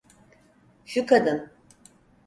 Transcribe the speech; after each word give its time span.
Şu 0.85 1.05
kadın. 1.05 1.51